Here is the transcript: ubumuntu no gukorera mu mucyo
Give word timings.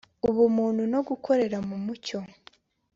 ubumuntu 0.29 0.81
no 0.93 0.99
gukorera 1.07 1.57
mu 1.67 1.77
mucyo 1.85 2.19